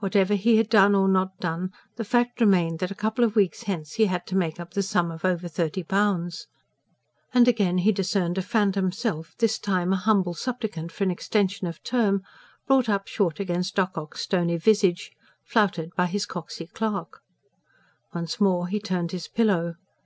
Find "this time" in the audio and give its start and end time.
9.38-9.90